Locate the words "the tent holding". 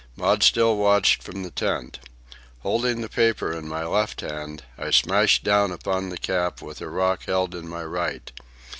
1.43-3.01